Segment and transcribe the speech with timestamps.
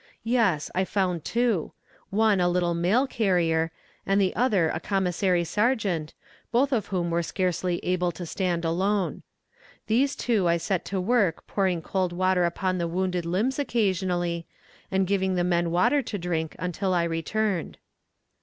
[0.23, 1.73] Yes, I found two;
[2.09, 3.69] one a little mail carrier,
[4.03, 6.15] and the other a commissary sergeant,
[6.51, 9.21] both of whom were scarcely able to stand alone.
[9.85, 14.47] These two I set to work pouring cold water upon the wounded limbs occasionally,
[14.89, 17.77] and giving the men water to drink until I returned.